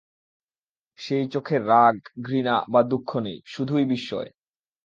[0.99, 1.95] সেই চোখে রাগ,
[2.21, 4.29] ঘৃণা বা দুঃখ নেই, শুধুই বিস্ময়।